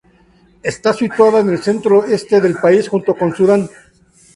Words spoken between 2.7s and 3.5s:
junto con